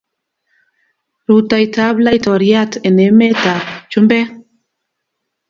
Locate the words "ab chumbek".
3.55-4.27